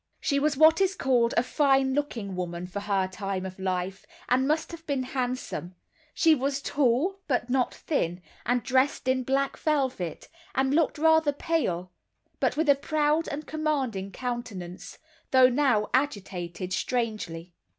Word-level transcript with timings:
She 0.19 0.39
was 0.39 0.57
what 0.57 0.81
is 0.81 0.95
called 0.95 1.35
a 1.37 1.43
fine 1.43 1.93
looking 1.93 2.35
woman 2.35 2.65
for 2.65 2.79
her 2.79 3.07
time 3.07 3.45
of 3.45 3.59
life, 3.59 4.03
and 4.27 4.47
must 4.47 4.71
have 4.71 4.83
been 4.87 5.03
handsome; 5.03 5.75
she 6.15 6.33
was 6.33 6.59
tall, 6.59 7.19
but 7.27 7.51
not 7.51 7.71
thin, 7.75 8.23
and 8.43 8.63
dressed 8.63 9.07
in 9.07 9.21
black 9.21 9.57
velvet, 9.57 10.27
and 10.55 10.73
looked 10.73 10.97
rather 10.97 11.31
pale, 11.31 11.91
but 12.39 12.57
with 12.57 12.67
a 12.67 12.73
proud 12.73 13.27
and 13.27 13.45
commanding 13.45 14.11
countenance, 14.11 14.97
though 15.29 15.49
now 15.49 15.87
agitated 15.93 16.73
strangely. 16.73 17.53